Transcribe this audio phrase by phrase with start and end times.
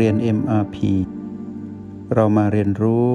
[0.00, 0.76] เรียน MRP
[2.14, 3.08] เรามาเรียนรู้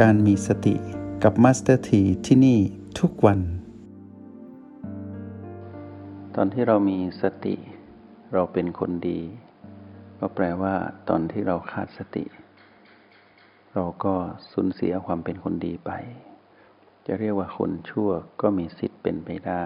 [0.00, 0.74] การมีสติ
[1.22, 2.58] กับ Master T ที่ที่นี่
[3.00, 3.40] ทุกวัน
[6.34, 7.54] ตอนที่เรามีสติ
[8.32, 9.20] เราเป็นคนดี
[10.18, 10.74] ก็แปลว่า
[11.08, 12.24] ตอนที่เราขาดสติ
[13.74, 14.14] เราก็
[14.52, 15.90] สูญเสียความเป็นคนดีไป
[17.06, 18.10] จะเรียกว่าคนชั่ว
[18.40, 19.64] ก็มีสิทธิ์เป็นไปได้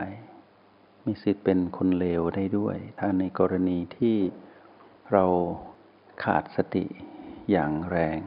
[1.06, 4.16] มีสิทธิ์เป็นคนเลวได้ด้วย ถ้าในกรณีที่
[5.12, 5.26] เรา
[6.22, 6.84] ขาดสติ
[7.50, 8.20] อย่างแรง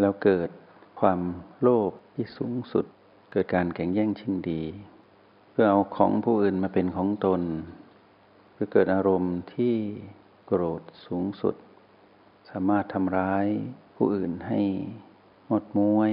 [0.00, 0.48] แล้วเกิด
[1.00, 1.20] ความ
[1.60, 2.86] โลภที่สูงสุด
[3.32, 4.62] เกิดการแข่งแย่งชิงดี
[5.50, 7.42] เพื่อเอาของผู้อื่นมาเป็นของตน
[8.52, 9.74] เพื่อเกิดอารมณ์ที่
[10.46, 11.54] โกรธสูงสุด
[12.50, 13.46] สามารถทำร้าย
[13.96, 14.60] ผู้อื่นให้
[15.46, 16.12] หมดมวย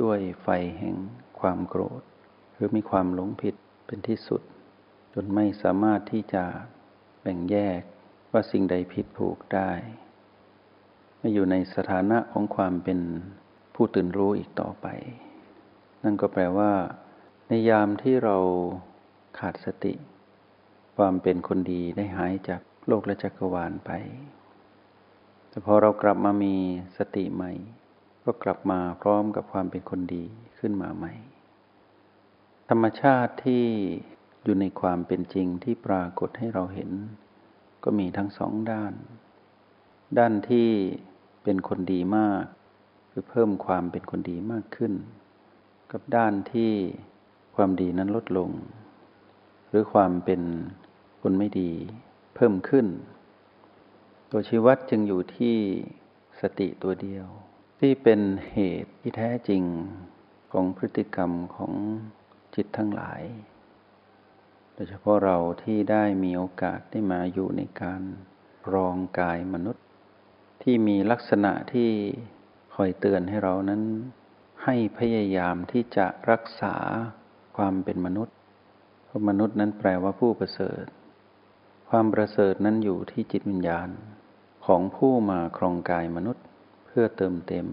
[0.00, 0.96] ด้วยไฟแห่ง
[1.40, 2.02] ความโกรธ
[2.54, 3.54] หรือมีความหลงผิด
[3.86, 4.42] เป็นที่สุด
[5.14, 6.44] จนไม่สามารถที่จะ
[7.22, 7.80] แบ่งแยก
[8.32, 9.70] ว่าสิ่งใดผิดถูกได้
[11.18, 13.00] ไม่อยู่ในสถานะของความเป็น
[13.74, 14.86] ผู้ตื่นรู้อีกต่อไป
[16.04, 16.72] นั่นก็แปลว่า
[17.48, 18.36] ในยามที่เรา
[19.38, 19.94] ขาดสติ
[20.96, 23.90] ความเป็นคนดีได้หายจากโลกและจักรวาลไป
[25.48, 26.54] แต่พอเรากลับมามี
[26.96, 27.52] สติใหม่
[28.24, 30.24] ก็กลับมาพร้อมกับความเป็นคนดี
[30.58, 31.14] ขึ้นมาใหม่
[32.68, 33.64] ธรรมชาติที่
[34.44, 36.90] อยู่ในความเป็นจริงที่ปรากฏให้เราเห็น
[37.84, 38.92] ก็มีทั้งสองด้าน
[40.18, 40.68] ด้านที่
[41.42, 42.44] เป็นคนดีมาก
[43.10, 44.92] คือเพิ่มความเป็นคนดีมากขึ้น
[45.92, 46.72] กับด้านที่
[47.56, 48.50] ความดีนั้นลดลง
[49.68, 50.42] หรือความเป็น
[51.22, 51.70] คนไม่ดี
[52.34, 52.86] เพิ่มขึ้น
[54.30, 55.56] ตัวชีวัดจึงอยู่ที่
[56.40, 57.26] สติตัวเดียว
[57.80, 58.20] ที่เป็น
[58.52, 59.62] เหตุที่แท้จริง
[60.52, 61.72] ของพฤติกรรมของ
[62.54, 63.22] จิตทั้งหลาย
[64.78, 68.02] ดยเฉพาะเราที่ได้มีโอกาสได้มาอยู่ในการ
[68.74, 69.84] รองกายมนุษย์
[70.62, 71.90] ที่มีลักษณะที่
[72.74, 73.82] คอยเตือนให้เรานั้น
[74.64, 76.76] ให้พยายามที่จะรักษา
[77.56, 78.36] ความเป็นมนุษย์
[79.04, 80.84] เพราะมนุษย์นั้นแปลว่าผู้ประเสริฐ
[81.90, 83.88] ความประเสริฐนั้นอยู่ที่จิตวิญญาณ
[84.66, 86.44] ของผู้มาครองกายมนุษย์
[86.86, 87.66] เพื่อเติมเต็ม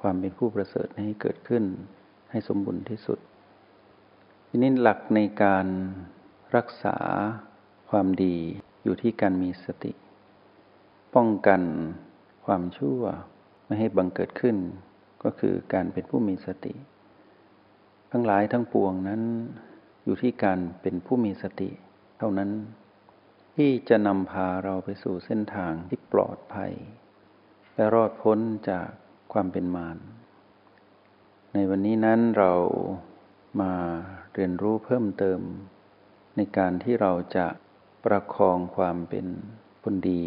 [0.00, 1.64] ความเป็นผู้ประเสริฐให้เกิดขึ้น
[2.30, 3.18] ให้สมบูรณ์ที่สุด
[4.54, 5.66] ทีนี้หลักในการ
[6.56, 6.96] รักษา
[7.90, 8.36] ความดี
[8.82, 9.92] อยู่ที่การมีสติ
[11.14, 11.62] ป้องกัน
[12.46, 13.00] ความชั่ว
[13.66, 14.56] ไม่ให้บังเกิดขึ้น
[15.22, 16.74] ก็คือการเป็นผู้มีสติ
[18.12, 19.22] ทั้งหลายทั้งปวงนั้น
[20.04, 21.70] อยู่ที่การเป็นผู้มีสติ
[22.18, 22.50] เท่านั้น
[23.56, 26.72] ที่จะนำพาเราไปสู่เส้นทางที่ปลอดภัย
[27.74, 28.38] และรอดพ้น
[28.70, 28.88] จาก
[29.32, 29.98] ความเป็นมาร
[31.54, 32.52] ในวันนี้นั้นเรา
[33.62, 33.74] มา
[34.34, 35.40] เรียนรู้เพิ่มเติม
[36.36, 37.46] ในการที่เราจะ
[38.04, 39.26] ประคองความเป็น
[39.82, 40.24] คนดี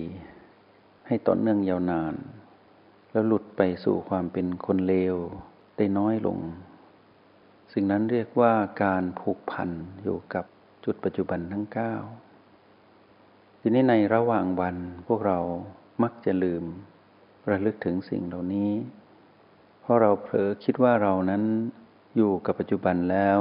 [1.07, 2.13] ให้ต่อเนื่องยาวนาน
[3.11, 5.15] แล้วหลุดไปสู่ความเป็นคนเลว
[5.77, 6.39] ได้น้อยลง
[7.73, 9.69] สิ่งนั้นเรียกว่าการผูกพัน
[10.03, 10.45] อยู่กับ
[10.85, 11.93] จุดปัจจุบันทั้งเก้า
[13.59, 14.75] ทีนี้ในระหว่างวัน
[15.07, 15.39] พวกเรา
[16.03, 16.63] มักจะลืม
[17.49, 18.71] ระลึกถึงสิ่งเหล่านี้
[19.81, 21.43] เพราะเราเผลอคิดว่าเรานั้น
[22.15, 23.39] อยู่กับปัจจุบันแล้ว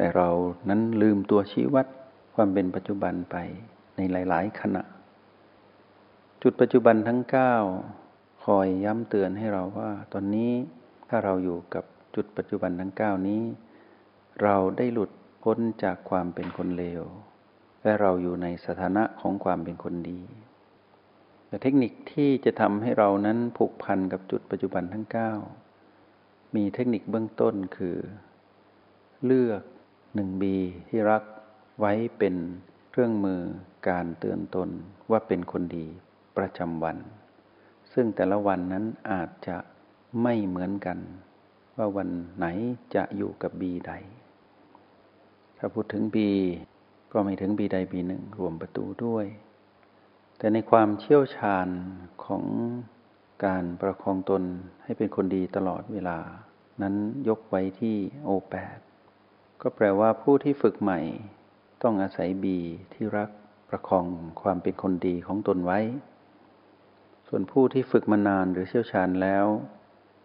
[0.00, 0.30] แต่เรา
[0.68, 1.86] นั้นลืมตัวชี้วัด
[2.34, 3.36] ความเป็นปัจจุบันไป
[3.96, 4.82] ในหลาย ๆ ขณะ
[6.42, 7.20] จุดปัจจุบันทั้ง
[7.82, 10.52] 9 คอยย้ำเตือนให้เราว่า ตอนนี้
[11.08, 13.42] ถ้าเราอยู่กับจุดปัจจุบันทั้ง 9 นี้
[14.42, 15.10] เราได้หลุด
[15.42, 17.02] พ้นจากความเป็นคนเลว
[17.82, 20.20] และเราอยู่ในสถานะของความเป็นคนดี
[21.46, 25.06] แต่เทคนิคที่จะทำให้เรานั้นผูกพันกับจุดปัจจุบันทั้ง
[25.80, 27.96] 9 มีเทคนิคเบื้องต้นคือ
[29.26, 29.62] เลือก
[30.14, 30.56] หนึ่งบี
[30.88, 31.22] ที่รัก
[31.80, 32.34] ไว้เป็น
[32.90, 33.40] เครื่องมือ
[33.88, 34.68] การเตือนตน
[35.10, 35.86] ว่าเป็นคนดี
[36.36, 36.96] ประจำวัน
[37.92, 39.56] ซึ่งแต่ละวันนั้นอาจจะ
[40.22, 40.98] ไม่เหมือนกัน
[41.76, 42.46] ว่าวันไหน
[42.94, 43.92] จะอยู่กับบีใด
[45.58, 46.30] ถ้าพูดถึงบี
[47.12, 49.26] ก็ไม่ถึงบีใดบีหนึ่งรวมประตูด้วย
[50.38, 51.68] แต่ในความเชี่ยวชาญ
[52.24, 52.44] ของ
[53.44, 54.42] การประคองตน
[54.82, 56.18] ให้เป็นคนดีตลอดเวลา
[56.82, 56.94] นั้น
[57.28, 58.78] ยกไว้ที่โอแปด
[59.62, 61.00] ก็แปลว่าผู้ที่ฝึกใหม่
[61.82, 62.58] ต้องอาศัยบี
[62.92, 63.30] ที่รัก
[63.68, 64.06] ประคอง
[64.42, 65.80] ความเป็นคนดีของตนไว้
[67.28, 69.46] ส่วนผู้ที่ฝึกมานานหรือเชี่ยวชาญแล้ว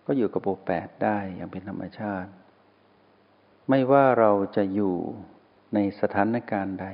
[0.05, 2.31] ก็อยู่กับโอแปดได้อย่างเป็นธรรมชาติ
[3.69, 4.95] ไม่ว่าเราจะอยู่
[5.73, 6.87] ในสถานการณ์ใด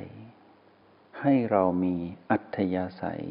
[1.22, 1.96] ให้เรามี
[2.32, 3.24] อัธยาศัย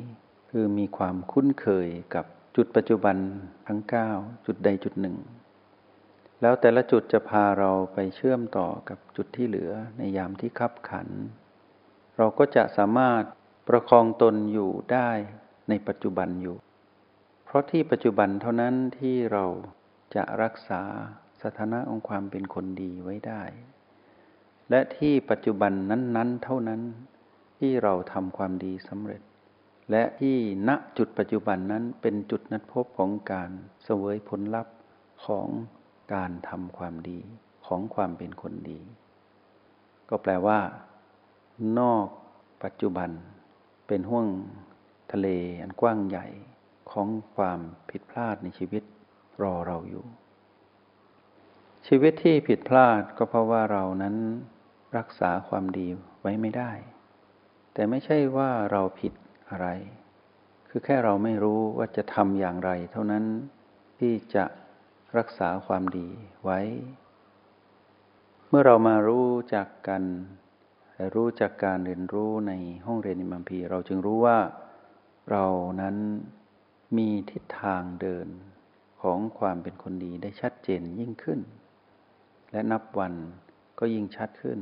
[0.50, 2.24] คือมีความคุ้นเคยกับ
[2.56, 3.16] จุดปัจจุบัน
[3.66, 3.80] ทั้ง
[4.14, 5.16] 9 จุดใดจุดหนึ่ง
[6.42, 11.08] แล้วแต่ละจุดจะพาเราไปเชื่อมต่อกับจุดที่เหลือในยามที่คับขัน
[12.16, 13.22] เราก็จะสามารถ
[13.68, 15.10] ประคองตนอยู่ได้
[15.68, 16.56] ในปัจจุบันอยู่
[17.44, 19.44] เพราะที่ปัจจุบันเท่านั้นที่เรา
[20.14, 20.82] จะรักษา
[21.42, 23.42] สถานะองความเป็นคนดีไว้ได้
[24.70, 26.80] และที่ปัจจุบันนั้นๆ เท่านั้น
[27.58, 29.22] ที่เราทำความดีสำเร็จ
[29.90, 30.36] และที่
[30.68, 33.50] ณจุดปัจจุบันนั้นเป็นจุดนัดพบของการ
[33.84, 34.74] เสวยผลลัพธ์
[35.26, 35.48] ของ
[36.12, 37.20] การทำความดี
[37.66, 38.80] ของความเป็นคนดี
[40.08, 40.58] ก็แปลว่า
[41.78, 42.06] นอก
[42.64, 43.10] ปัจจุบัน
[43.86, 44.26] เป็นห่วง
[45.12, 45.28] ทะเล
[45.62, 46.26] อันกว้างใหญ่
[46.90, 47.60] ของความ
[47.90, 48.82] ผิดพลาดในชีวิต
[49.42, 50.04] รอเราอยู่
[51.86, 54.16] ชีวิตที่ผิดพลาดก็เพราะว่าเรานั้น
[54.96, 55.86] รักษาความดี
[56.20, 56.72] ไว้ไม่ได้
[57.72, 59.12] แต่ไม่ใช่ว่าเราผิด
[59.50, 59.68] อะไร
[60.68, 63.24] คือแค่เราไม่รู้ว่าจะทำอย่างไร เท่านั้น
[63.98, 64.44] ที่จะ
[65.16, 66.08] รักษาความดี
[66.44, 66.60] ไว้
[68.48, 70.02] เมื่อเรามารู้จักกัน
[71.14, 72.52] รู้จักการเรียนรู้ใน
[72.86, 74.38] ห้องเรียนอิมัมพี เราจึงรู้ว่า
[75.30, 75.46] เรา
[75.80, 75.96] นั้น
[76.96, 78.28] มีทิศทางเดิน
[79.02, 81.40] ของความเป็นคนดีได้ชัดเจนยิ่งขึ้น
[82.50, 83.14] และนับวัน
[83.78, 84.60] ก็ยิ่งชัดขึ้น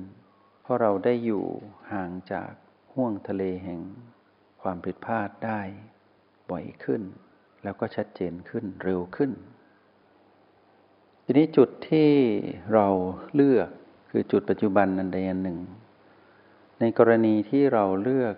[0.63, 1.45] เพราะเราได้อยู่
[1.93, 2.53] ห่างจาก
[2.95, 3.81] ห่วงทะเลแห่ง
[4.63, 5.61] ความผิดพลาดได้
[6.51, 7.03] บ่อยขึ้น
[7.63, 9.33] แล้วก็ชัดเจนขึ้นเร็วขึ้น
[11.29, 12.11] ทีนี้จุดที่
[12.75, 12.87] เรา
[13.35, 13.69] เลือก
[14.11, 15.59] คือจุดปัจจุบันนันใดอันหนึ่ง
[16.81, 18.35] ในกรณีที่เราเลือก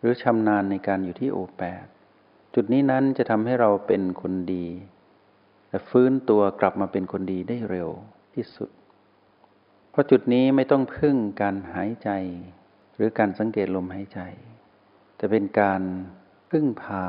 [0.00, 1.84] หรือชำนาญในการอยู่ที่โอแปด
[2.54, 4.66] จุดนี้นั้นจะทำให้เราเป็นคนดี
[5.68, 7.90] และฟื้นตัวกลับมาเป็นคนดีได้เร็ว
[8.34, 8.70] ที่สุด
[9.90, 12.10] เพราะจุดนี้ไม่ต้องพึ่งการหายใจ
[12.94, 14.20] หรือการสังเกตลมหายใจ
[15.16, 15.82] แต่เป็นการ
[16.50, 17.04] พึ่งพา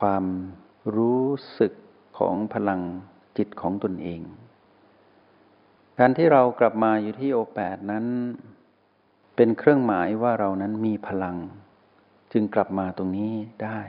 [0.00, 0.24] ความ
[0.96, 1.26] รู้
[1.58, 1.72] สึก
[2.18, 2.82] ของพลัง
[3.36, 4.20] จิตของตนเอง
[5.98, 8.06] การที่เรากลับมาอยู่ที่โอแปดนั้น
[9.36, 11.36] เป็นเครื่องหมายว่าเรานั้นมีพลัง
[12.32, 13.34] จึงกลับมาตรงนี้
[13.64, 13.80] ได้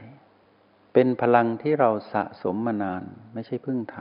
[0.94, 3.04] เป็นพลังที่เราสะสมมานาน
[3.34, 3.98] ไม่ใช่เพิ่งท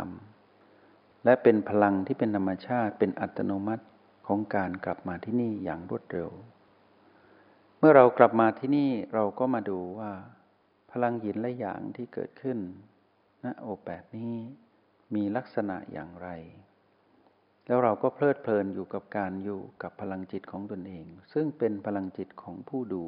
[0.61, 3.85] ำและเป็นพลังที่เป็นธรรมชาติเป็นอัตโนมัติ
[4.26, 6.31] ของการกลับมาที่นี่อย่างรวดเร็ว
[7.79, 10.11] เมื่อเรากลับมาที่นี่เราก็มาดูว่า
[10.93, 12.58] พลังหินและหยางที่เกิดขึ้น
[13.44, 14.35] ณโอแปดนี้
[15.15, 16.29] มีลักษณะอย่างไร
[17.67, 23.05] แล้วเราก็เพลิดเพลินอยู่กับการอยู่กับพลังจิตของตนเอง ซึ่งเป็นพลังจิตของผู้ดู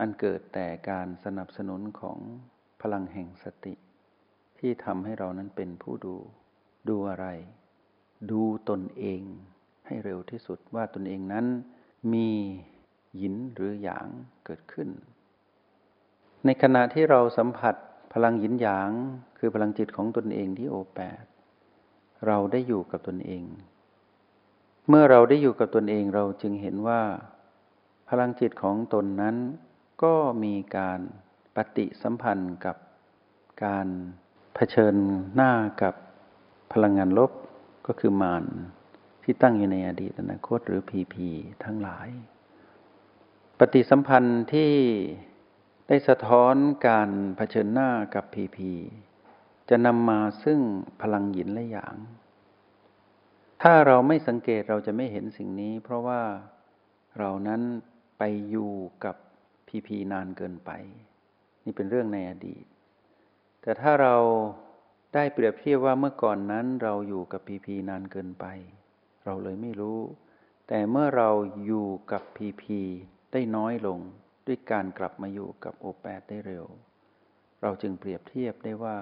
[0.00, 2.18] อันเกิดแต่การสนับสนุนของ
[2.82, 3.74] พลังแห่งสติ
[4.58, 6.16] ที่ทำให้เรานั้นเป็นผู้ดู
[6.88, 7.26] ดูอะไร
[8.30, 9.22] ดูตนเอง
[9.86, 11.46] ให้เร็วที่สุดว่าตนเองนั้น
[12.12, 12.28] มี
[13.16, 14.08] หยินหรือหยาง
[14.44, 14.88] เกิดขึ้น
[16.44, 17.74] ในขณะที่เราสัมผัส
[18.12, 18.90] พลังหยินหยาง
[19.38, 21.24] คือพลังจิตของตนเองที่โอแปด
[22.26, 23.44] เราได้อยู่กับตนเอง
[24.88, 27.02] เมื่อเราได้อยู่กับตนเองเราจึงเห็นว่า
[28.08, 29.36] พลังจิตของตนนั้น
[30.02, 30.14] ก็
[30.44, 31.00] มีการ
[31.56, 32.76] ปฏิสัมพันธ์กับ
[33.64, 33.88] การ
[34.54, 34.94] เผชิญ
[35.34, 35.52] หน้า
[35.82, 35.94] กับ
[36.72, 37.32] พลังงานลบ
[37.86, 38.44] ก็คือมาร
[39.22, 41.28] ที่ตั้งอยู่ในอดีตอนาคตหรือพีพี
[41.64, 42.08] ทั้งหลาย
[43.58, 44.72] ปฏิสัมพันธ์ที่
[45.92, 46.56] ได้สะท้อน
[46.88, 48.72] การเผชิญหน้ากับพีพี
[49.70, 50.60] จะนำมาซึ่ง
[51.00, 51.96] พลังหยินและหยาง
[53.62, 56.22] ถ้าเราไม่สังเกตเราจะไม่เห็นสิ่งนี้ เพราะว่า
[57.18, 57.62] เรานั้น
[58.18, 58.72] ไปอยู่
[59.04, 59.16] กับ
[59.68, 60.70] พีพีนานเกินไป
[61.64, 62.64] นี่เป็นเรื่องในอดีต
[63.62, 64.16] แต่ถ้าเรา
[65.14, 68.46] ได้เปรียบเทียบว่าเมื่อก่อนนั้นเราอยู่กับพีพีนานเกินไป
[69.24, 70.00] เราเลยไม่รู้
[70.68, 71.30] แต่เมื่อเรา
[71.66, 72.80] อยู่กับพีพี
[73.32, 74.00] ได้น้อยลง
[74.50, 76.66] ด้วยการกลับมาอยู่กับโอแปดได้เร็ว
[77.62, 78.96] เราจึงเปรียบเทียบได้ว่า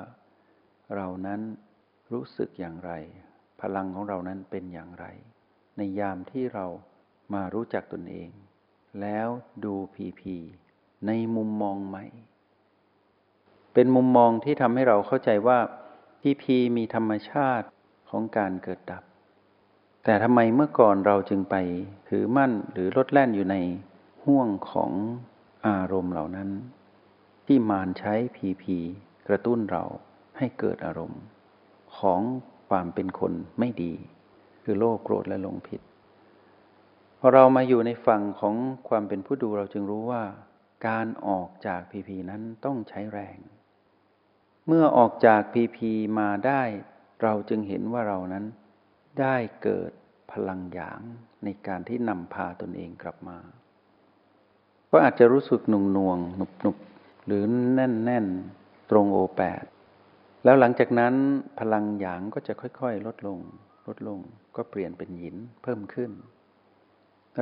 [0.94, 1.40] เรานั้น
[2.12, 2.92] รู้สึกอย่างไร
[3.60, 5.06] พลังของเรานั้นเป็นอย่างไร
[5.76, 6.66] ในยามที่เรา
[7.34, 8.30] มารู้จักตนเอง
[9.00, 9.28] แล้ว
[9.64, 10.36] ดูพีพี
[11.06, 12.04] ในมุมมองใหม่
[13.72, 15.58] เป็นมุมมองที่ทำให้เราเข้าใจว่า
[16.20, 17.66] พีพีมีธรรมชาติ
[18.10, 19.02] ของการเกิดดับ
[20.04, 21.56] แต่ทำไมเมื่อก่อนเราจึงไป
[22.08, 23.56] ถือมั่นหรือลดแล่นอยู่ใน
[24.24, 24.92] ห่วงของ
[25.66, 26.50] อารมณ์เหล่านั้น
[27.46, 28.76] ที่มารใช้พีพี
[29.28, 29.84] กระตุ้นเรา
[30.38, 31.22] ให้เกิดอารมณ์
[31.98, 32.20] ของ
[32.68, 33.92] ความเป็นคนไม่ดี
[34.64, 35.80] คือโลภโกรธและหลงผิด
[37.20, 38.54] พอเรามาอยู่ในฝั่งของ
[38.88, 40.24] ความเป็นผู้ดูเราจึงรู้ว่า
[40.88, 43.38] การออกจากพีพีนั้นต้องใช้แรง
[44.66, 46.62] เมื่อออกจากพีพีมาได้
[47.22, 48.44] เราจึงเห็นว่าเรานั้น
[49.20, 49.90] ได้เกิด
[50.32, 51.00] พลังหยาง
[51.44, 53.38] ในการที่นำพาตนเองกลับมา
[54.90, 56.76] ก็อาจจะรู้สึกหน่วงหน่วงหนุบหนุบ
[57.26, 57.42] หรือ
[57.74, 58.26] แน่นแน่น
[58.90, 59.64] ตรงโอแปด
[60.44, 61.14] แล้วหลังจากนั้น
[61.58, 63.38] พลังหยางก็จะค่อยๆ ลดลง
[63.86, 64.18] ลดลง
[64.56, 66.10] ก็เปลี่ยนเป็นหยินเพิ่มขึ้น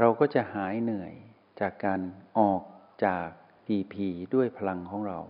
[0.00, 1.12] เราก็จะหายเหนื่อย
[1.60, 2.00] จากการ
[2.38, 2.62] ออก
[3.04, 3.28] จาก
[3.66, 5.20] พีพีด้วยพลังของเรา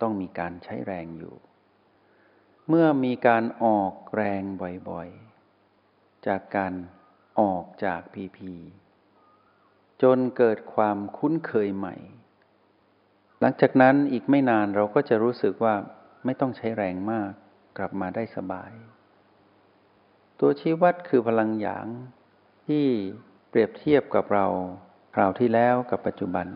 [0.00, 1.34] ต้องมีการใช้แรงอยู่
[2.68, 4.42] เมื่อมีการออกแรง
[4.88, 6.72] บ่อยๆ จากการ
[7.40, 8.52] ออกจากพีพี
[10.02, 11.94] จนเกิดความคุ้นเคยใหม่
[13.40, 15.74] หลังจากนั้นอีกไม่นานเราก็จะรู้สึกว่า
[16.24, 17.30] ไม่ต้องใช้แรงมาก
[17.78, 18.72] กลับมาได้สบาย
[20.40, 21.86] ตัวชี้วัดคือพลังหยาง
[22.66, 22.84] ที่
[23.48, 24.46] เปรียบเทียบกับเรา
[25.14, 26.46] คราวที่แล้วกับปัจจุบัน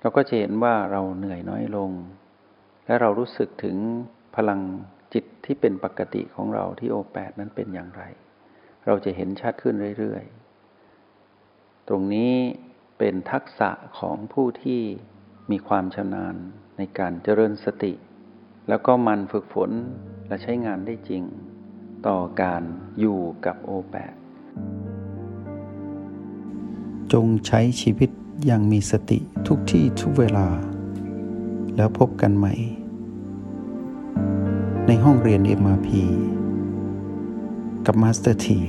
[0.00, 1.90] เราก็จะเห็นว่าเราเหนื่อยน้อยลง
[2.86, 3.76] และเรารู้สึกถึง
[4.36, 4.60] พลัง
[5.14, 8.02] จิตที่เป็นปกติของเราที่โอแปดนั้นเป็นอย่างไร
[8.86, 10.49] เราจะเห็นชัดขึ้นเรื่อยๆ
[11.88, 12.34] ตรงนี้
[12.98, 14.82] เป็นทักษะของผู้ที่
[15.50, 16.34] มีความชำนาญ
[16.76, 17.92] ในการเจริญสติ
[18.68, 19.70] แล้วก็มันฝึกฝน
[20.26, 21.22] และใช้งานได้จริง
[22.06, 22.62] ต่อการ
[23.00, 24.14] อยู่กับโอแปด
[27.12, 28.10] จงใช้ชีวิต
[28.46, 30.48] อย่างมีสติทุกที่ทุกเวลา
[31.76, 32.54] แล้วพบกันใหม่
[34.86, 35.88] ในห้องเรียน MRP
[37.86, 38.60] กับมาสเตอร์ที